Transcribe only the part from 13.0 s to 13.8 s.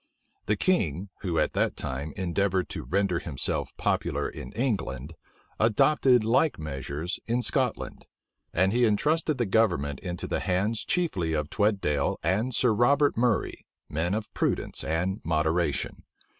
Murray,